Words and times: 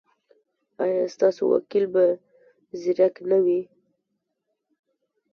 ایا 0.83 1.03
ستاسو 1.15 1.43
وکیل 1.53 1.85
به 1.93 2.03
زیرک 2.81 3.15
نه 3.29 3.37
وي؟ 3.43 3.61